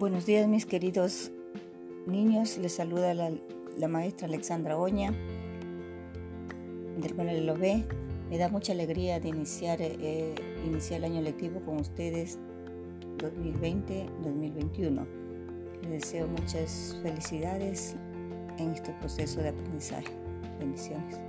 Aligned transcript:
Buenos 0.00 0.24
días 0.24 0.48
mis 0.48 0.64
queridos 0.64 1.30
niños, 2.06 2.56
les 2.56 2.72
saluda 2.72 3.12
la, 3.12 3.86
maestra 3.86 4.28
Alexandra 4.28 4.78
Oña 4.78 5.12
del 6.96 7.14
Colegio 7.14 7.42
Lo 7.44 7.54
B. 7.54 7.84
Me 8.30 8.38
da 8.38 8.48
mucha 8.48 8.72
alegría 8.72 9.20
de 9.20 9.28
iniciar, 9.28 9.82
eh, 9.82 10.34
iniciar 10.64 11.00
el 11.00 11.12
año 11.12 11.20
lectivo 11.20 11.60
con 11.66 11.80
ustedes 11.80 12.38
2020-2021. 13.18 15.06
Les 15.82 15.90
deseo 15.90 16.26
muchas 16.28 16.98
felicidades 17.02 17.94
en 18.56 18.70
este 18.70 18.94
proceso 19.00 19.42
de 19.42 19.50
aprendizaje. 19.50 20.14
Bendiciones. 20.58 21.20